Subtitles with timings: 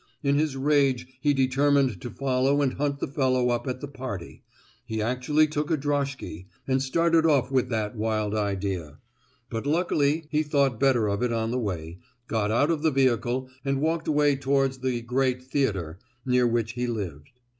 [0.23, 4.41] In his rage he determined to follow and hunt the fellow up at the party:
[4.83, 8.97] he actually took a droshky, and started off with that wild idea;
[9.51, 13.47] but luckily he thought better of it on the way, got out of the vehicle
[13.63, 17.29] and walked away towards the "Great Theatre," near which he lived.